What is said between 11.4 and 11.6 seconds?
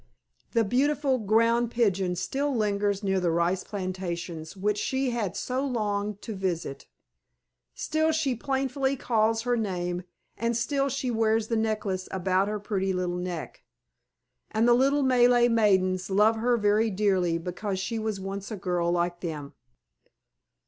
the